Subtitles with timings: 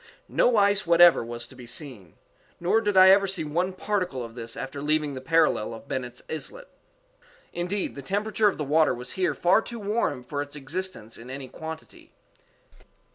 [0.27, 2.15] No ice whatever was to be seen;
[2.59, 6.23] _nor did I ever see one particle of this after leaving the parallel of Bennet's
[6.27, 11.29] Islet._Indeed, the temperature of the water was here far too warm for its existence in
[11.29, 12.13] any quantity.